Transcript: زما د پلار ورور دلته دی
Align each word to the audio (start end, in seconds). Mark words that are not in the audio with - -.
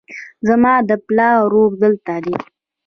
زما 0.47 0.73
د 0.89 0.91
پلار 1.07 1.35
ورور 1.43 1.71
دلته 1.83 2.13
دی 2.23 2.35